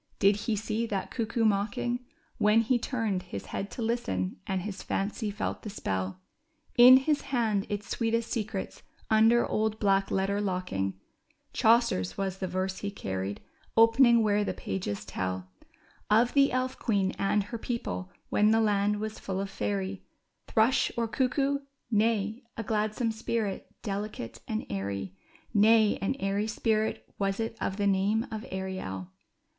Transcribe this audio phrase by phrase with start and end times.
[0.17, 2.03] did he see that cuckoo mocking
[2.39, 6.19] When he turned his head to listen and his fancy felt the spell?
[6.75, 10.99] In his hand— its sweetest secrets un der old black letter locking—
[11.53, 13.41] Chaucer's was the verse he carried,
[13.77, 15.51] opening where the pages tell
[16.09, 20.01] Of the elf queen and her people when the land was full of fairy.
[20.47, 21.61] Thrush, or cuc koo?
[21.91, 25.13] Nay, a gladsome spirit, delicate and airy;
[25.53, 29.11] Nay, an airy spirit was it of the name of Ariel